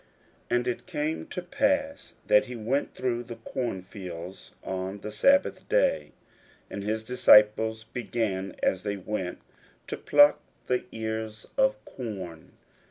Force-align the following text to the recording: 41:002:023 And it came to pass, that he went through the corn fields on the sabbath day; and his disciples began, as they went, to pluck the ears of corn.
41:002:023 0.49 0.55
And 0.57 0.67
it 0.67 0.85
came 0.87 1.27
to 1.27 1.41
pass, 1.43 2.15
that 2.25 2.45
he 2.47 2.55
went 2.55 2.95
through 2.95 3.21
the 3.21 3.35
corn 3.35 3.83
fields 3.83 4.49
on 4.63 5.01
the 5.01 5.11
sabbath 5.11 5.69
day; 5.69 6.11
and 6.71 6.83
his 6.83 7.03
disciples 7.03 7.83
began, 7.83 8.55
as 8.63 8.81
they 8.81 8.97
went, 8.97 9.41
to 9.85 9.97
pluck 9.97 10.39
the 10.65 10.85
ears 10.91 11.45
of 11.55 11.85
corn. 11.85 12.53